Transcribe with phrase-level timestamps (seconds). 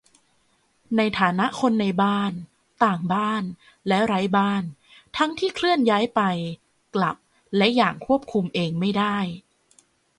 [0.97, 2.31] ในฐานะคนในบ้าน
[2.83, 3.43] ต่างบ้าน
[3.87, 4.63] และไร้บ้าน
[5.17, 6.21] ทั้งที่เคลื่อนย้ายไป
[6.95, 7.15] กลับ
[7.57, 9.17] และอย่างควบคุมเองไม่ได้